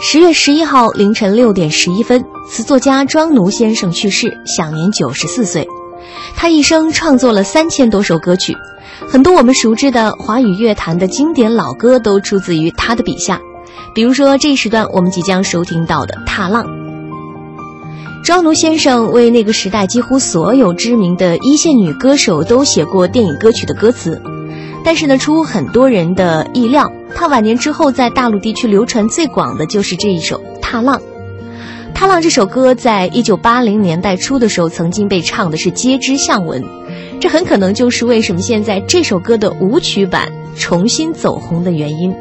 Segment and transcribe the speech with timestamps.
[0.00, 5.66] 十月十一号凌晨六点十一分，词作家庄奴先生去世，享年九十四岁。
[6.36, 8.56] 他一生创作了三千多首歌曲，
[9.08, 13.40] 很多我们熟知的华语乐坛的经典老歌都出自于他的笔下。
[13.92, 16.64] 比如说，这时段我们即将收听到的《踏浪》。
[18.22, 24.22] 庄奴先生为那个时代几乎所有知名的一线女歌手都写过电影歌曲的歌词。
[24.88, 30.96] 但是呢，出乎很多人的意料，他晚年之后在大陆地区流传最广的就是这一首《踏浪》。
[31.92, 36.64] 《踏浪》这首歌在一九八零年代初的时候，曾经被唱的是街知巷闻，
[37.20, 42.14] 这很可能就是为什么现在这首歌的舞曲版重新走红的原因。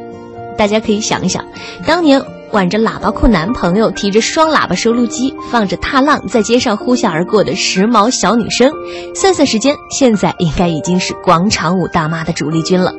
[0.58, 1.46] 大家可以想一想，
[1.86, 2.22] 当年。
[2.52, 8.72] 挽着喇叭裤男朋友，提着双喇叭收录机，放着《踏浪》在街上呼啸而过的时髦小女生，
[9.14, 12.94] 算算时间，现在应该已经是广场舞大妈的主力军了。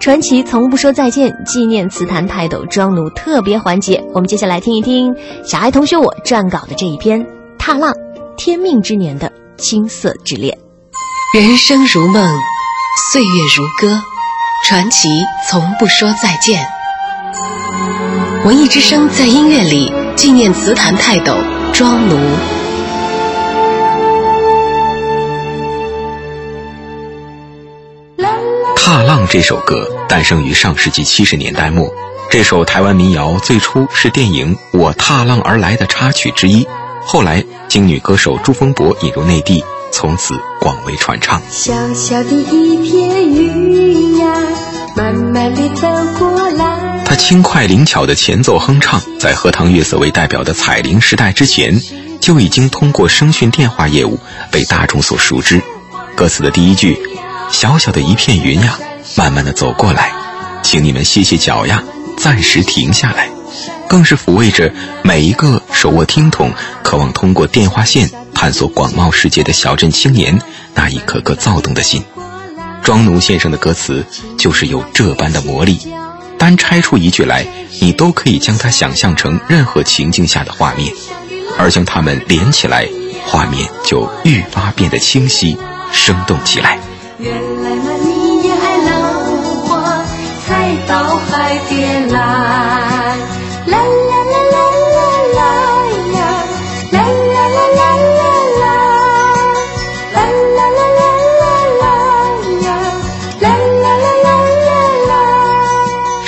[0.00, 5.14] 传奇从不说再见，纪念词坛泰斗庄奴特别环节，我们接下来听一听
[5.44, 7.22] 小爱同学我撰稿的这一篇
[7.58, 7.92] 《踏浪》，
[8.36, 10.56] 天命之年的青涩之恋。
[11.34, 12.26] 人生如梦，
[13.12, 14.02] 岁月如歌，
[14.66, 15.08] 传奇
[15.48, 16.79] 从不说再见。
[18.42, 21.36] 文艺之声在音乐里纪念词坛泰斗
[21.74, 22.16] 庄奴。
[28.74, 31.92] 《踏浪》这首歌诞生于上世纪七十年代末，
[32.30, 36.66] 这首台湾民谣最初是电影《我踏浪而来》的插曲之一，
[37.04, 41.42] 后来经女歌手朱峰博引入内地，从此广为传唱。
[41.50, 44.32] 小小的一片云呀，
[44.96, 45.86] 慢慢地走
[46.18, 46.99] 过来。
[47.10, 51.82] 他轻快灵巧的前奏哼唱，在荷塘月色为代表的彩铃时代之前，
[52.20, 54.16] 就已经通过声讯电话业务
[54.52, 55.60] 被大众所熟知。
[56.14, 56.96] 歌词的第一句
[57.50, 58.78] ：“小小的一片云呀，
[59.16, 60.12] 慢慢的走过来，
[60.62, 61.82] 请你们歇歇脚呀，
[62.16, 63.28] 暂时停下来。”
[63.90, 66.52] 更是抚慰着每一个手握听筒、
[66.84, 70.40] 渴望通过电话线探索广袤世界的小镇青年
[70.76, 72.04] 那一颗颗躁动的心。
[72.84, 74.06] 庄奴先生的歌词
[74.38, 75.80] 就是有这般的魔力。
[76.40, 77.46] 单拆出一句来，
[77.82, 80.90] 你都可以将它想象成任何情境下的画面，
[81.58, 82.88] 而将它们连起来，
[83.26, 85.54] 画面就愈发变得清晰、
[85.92, 86.78] 生动起来。
[87.18, 87.30] 原
[87.62, 89.02] 来嘛，你也爱浪
[89.66, 90.02] 花
[90.46, 92.69] 才到海边来。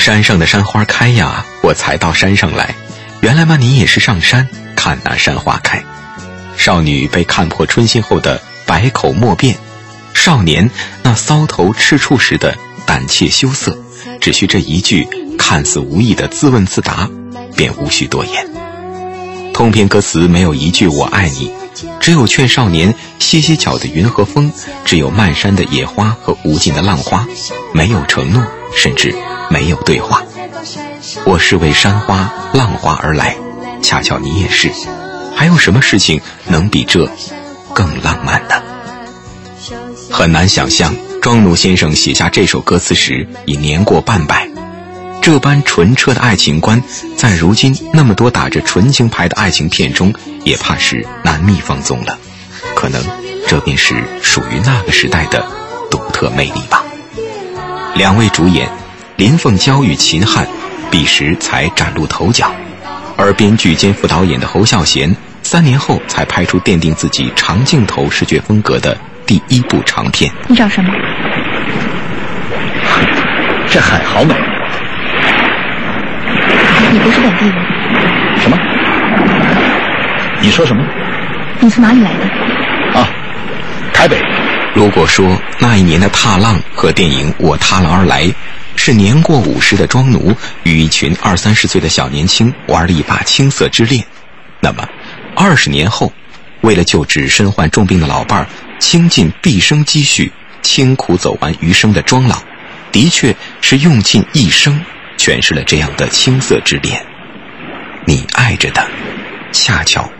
[0.02, 2.74] 山上的山花开呀，我才到山上来。
[3.20, 5.80] 原来嘛，你也是上山看那山花开。
[6.56, 9.56] 少女被看破春心后的百口莫辩，
[10.12, 10.68] 少年
[11.04, 13.78] 那搔头赤处时的胆怯羞涩，
[14.20, 15.06] 只需这一句
[15.38, 17.08] 看似无意的自问自答，
[17.54, 18.61] 便无需多言。
[19.52, 21.52] 通篇歌词没有一句我爱你，
[22.00, 24.52] 只有劝少年歇歇脚的云和风，
[24.84, 27.26] 只有漫山的野花和无尽的浪花，
[27.72, 28.44] 没有承诺，
[28.76, 29.14] 甚至。
[29.50, 30.22] 没有对话，
[31.26, 33.36] 我是为山花浪花而来，
[33.82, 34.70] 恰巧你也是，
[35.36, 37.06] 还有什么事情能比这
[37.74, 38.54] 更浪漫呢？
[40.10, 44.48] 很难想象，庄奴先生写下这首歌词时已年过半百，
[45.22, 46.82] 这般纯澈的爱情观，
[47.16, 50.12] 在如今那么多打着纯情牌的爱情片中，
[50.42, 52.18] 也怕是难觅放纵了。
[52.74, 53.00] 可能
[53.46, 55.46] 这便是属于那个时代的
[55.88, 56.84] 独特魅力吧。
[57.94, 58.68] 两位主演。
[59.16, 60.44] 林凤娇与秦汉，
[60.90, 62.52] 彼时才崭露头角，
[63.16, 70.32] 而编剧兼副导演的侯孝贤，三年后才拍出奠定自己长镜头视觉风格的第一部长片。
[70.48, 70.92] 你找什么？
[73.70, 74.34] 这海好美。
[76.92, 77.56] 你不是本地人。
[78.40, 78.58] 什么？
[80.40, 80.84] 你说什么？
[81.58, 83.00] 你从哪里来的？
[83.00, 83.08] 啊，
[83.94, 84.20] 台北。
[84.74, 88.24] 如果说那一年的《踏浪》和电影《我踏浪而来》。
[88.74, 94.02] 是年过五十的庄奴与一群二三十岁的小年轻玩了一把青涩之恋，
[94.60, 94.88] 那么，
[95.36, 96.10] 二十年后，
[96.62, 98.46] 为了救治身患重病的老伴儿，
[98.80, 100.32] 倾尽毕生积蓄，
[100.62, 102.38] 清苦走完余生的庄老，
[102.90, 104.82] 的确是用尽一生
[105.22, 107.00] 诠释了这样的青涩之恋。
[108.04, 108.84] 你爱着的，
[109.52, 110.10] 恰巧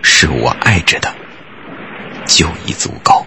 [0.00, 1.12] 是我爱着的，
[2.24, 3.26] 就已足够。